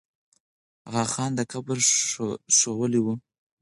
آغا 0.87 1.03
خان 1.13 1.31
دا 1.37 1.43
قبر 1.51 1.77
ښوولی 2.57 2.99
وو. 3.01 3.13